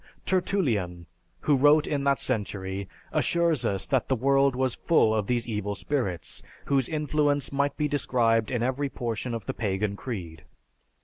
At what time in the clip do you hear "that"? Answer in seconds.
2.05-2.19, 3.85-4.07